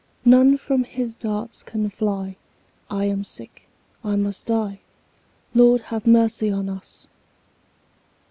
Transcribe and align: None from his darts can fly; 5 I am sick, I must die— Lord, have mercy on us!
None 0.25 0.57
from 0.57 0.83
his 0.83 1.13
darts 1.13 1.61
can 1.61 1.87
fly; 1.91 2.35
5 2.89 2.97
I 3.01 3.05
am 3.05 3.23
sick, 3.23 3.67
I 4.03 4.15
must 4.15 4.47
die— 4.47 4.79
Lord, 5.53 5.81
have 5.81 6.07
mercy 6.07 6.49
on 6.49 6.69
us! 6.69 7.07